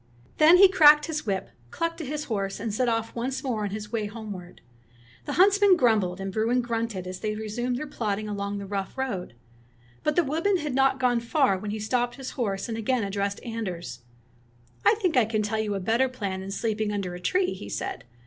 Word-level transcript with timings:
Then 0.39 0.57
he 0.57 0.67
cracked 0.67 1.05
his 1.05 1.27
whip, 1.27 1.51
clucked 1.69 1.99
to 1.99 2.05
his 2.05 2.23
horse, 2.23 2.59
and 2.59 2.73
set 2.73 2.89
off 2.89 3.13
once 3.13 3.43
more 3.43 3.63
on 3.65 3.69
his 3.69 3.91
way 3.91 4.07
homeward. 4.07 4.61
The 5.25 5.33
huntsman 5.33 5.77
grumbled, 5.77 6.19
and 6.19 6.33
Bruin 6.33 6.61
grunted 6.61 7.05
as 7.05 7.19
they 7.19 7.35
resumed 7.35 7.77
their 7.77 7.85
plod 7.85 8.17
ding 8.17 8.27
along 8.27 8.57
the 8.57 8.65
rough 8.65 8.97
road. 8.97 9.35
But 10.03 10.15
the 10.15 10.23
wood 10.23 10.37
17 10.37 10.43
Fairy 10.43 10.55
Tale 10.55 10.55
Bears 10.55 10.55
man 10.55 10.63
had 10.63 10.75
not 10.95 10.99
gone 10.99 11.19
far 11.19 11.57
when 11.59 11.69
he 11.69 11.79
stopped 11.79 12.15
his 12.15 12.31
horse 12.31 12.67
and 12.67 12.79
again 12.79 13.03
addressed 13.03 13.43
Anders. 13.45 13.99
"I 14.83 14.95
think 14.99 15.15
I 15.15 15.25
can 15.25 15.43
tell 15.43 15.59
you 15.59 15.75
a 15.75 15.79
better 15.79 16.09
plan 16.09 16.41
than 16.41 16.49
sleeping 16.49 16.91
under 16.91 17.13
a 17.13 17.19
tree," 17.19 17.53
he 17.53 17.69
said. 17.69 18.03